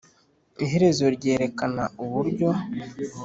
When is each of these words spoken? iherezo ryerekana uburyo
iherezo 0.65 1.05
ryerekana 1.15 1.83
uburyo 2.03 2.49